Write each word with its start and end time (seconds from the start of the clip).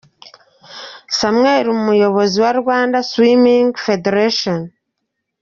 Samuel 1.19 1.65
umuyobozi 1.75 2.37
wa 2.45 2.51
Rwanda 2.61 2.97
Swiming 3.09 3.67
Federation. 3.85 4.59